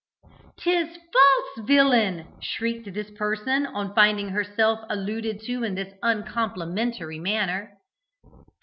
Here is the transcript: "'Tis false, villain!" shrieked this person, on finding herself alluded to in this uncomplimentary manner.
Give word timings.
"'Tis 0.57 0.97
false, 0.97 1.67
villain!" 1.67 2.25
shrieked 2.39 2.91
this 2.91 3.11
person, 3.11 3.67
on 3.67 3.93
finding 3.93 4.29
herself 4.29 4.79
alluded 4.89 5.39
to 5.39 5.61
in 5.63 5.75
this 5.75 5.93
uncomplimentary 6.01 7.19
manner. 7.19 7.77